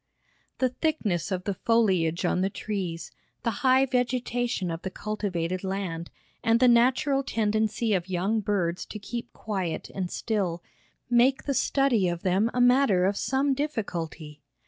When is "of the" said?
1.31-1.53, 4.71-4.89